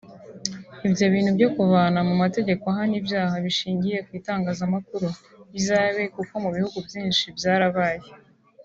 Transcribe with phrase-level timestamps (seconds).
[0.87, 5.07] ibyo bintu byo kuvana mu mategeko ahana ibyaha bishingiye ku itangazamakuru
[5.53, 8.01] bizabe kuko mu bihugu byinshi byarabaye